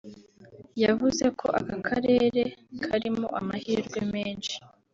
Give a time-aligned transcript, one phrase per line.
[0.83, 2.41] yavuze ko aka karere
[2.83, 4.55] karimo amahirwe menshi